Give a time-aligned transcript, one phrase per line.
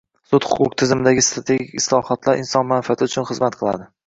[0.29, 3.87] Sud-huquq tizimidagi strategik islohotlar inson manfaatlari uchun xizmat qilading